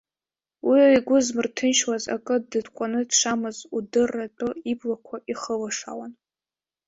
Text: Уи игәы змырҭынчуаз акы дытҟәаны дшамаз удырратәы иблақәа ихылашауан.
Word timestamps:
Уи 0.67 0.81
игәы 0.95 1.17
змырҭынчуаз 1.25 2.03
акы 2.15 2.35
дытҟәаны 2.49 3.01
дшамаз 3.09 3.57
удырратәы 3.77 4.49
иблақәа 4.71 5.17
ихылашауан. 5.31 6.11